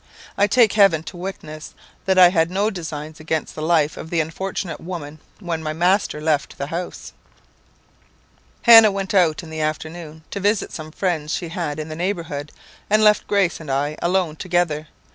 I 0.35 0.47
take 0.47 0.73
heaven 0.73 1.03
to 1.03 1.15
witness, 1.15 1.75
that 2.05 2.17
I 2.17 2.29
had 2.29 2.49
no 2.49 2.71
designs 2.71 3.19
against 3.19 3.53
the 3.53 3.61
life 3.61 3.97
of 3.97 4.09
the 4.09 4.19
unfortunate 4.19 4.81
woman 4.81 5.19
when 5.39 5.61
my 5.61 5.73
master 5.73 6.19
left 6.19 6.57
the 6.57 6.65
house. 6.73 7.13
"Hannah 8.63 8.91
went 8.91 9.13
out 9.13 9.43
in 9.43 9.51
the 9.51 9.61
afternoon, 9.61 10.23
to 10.31 10.39
visit 10.39 10.71
some 10.71 10.91
friends 10.91 11.35
she 11.35 11.49
had 11.49 11.77
in 11.77 11.87
the 11.89 11.95
neighbourhood, 11.95 12.51
and 12.89 13.03
left 13.03 13.27
Grace 13.27 13.59
and 13.59 13.69
I 13.69 13.95
alone 14.01 14.37
together. 14.37 14.87